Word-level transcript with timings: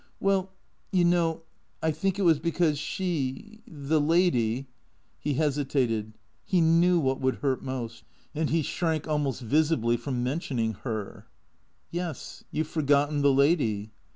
"Well, 0.19 0.51
you 0.91 1.05
know, 1.05 1.43
I 1.83 1.91
think 1.91 2.17
it 2.17 2.23
was 2.23 2.39
because 2.39 2.79
she— 2.79 3.59
the 3.67 4.01
lady" 4.01 4.65
He 5.19 5.35
hesitated. 5.35 6.13
He 6.43 6.59
knew 6.59 6.97
what 6.99 7.21
would 7.21 7.35
hurt 7.35 7.61
most; 7.61 8.03
and 8.33 8.49
he 8.49 8.63
shrank 8.63 9.07
almost 9.07 9.41
visibly 9.43 9.97
from 9.97 10.23
mentioning 10.23 10.73
Her." 10.73 11.27
Yes— 11.91 12.43
you 12.51 12.63
've 12.63 12.67
forgotten 12.67 13.21
the 13.21 13.31
lady." 13.31 13.91